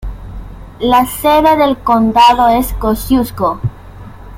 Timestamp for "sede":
1.05-1.55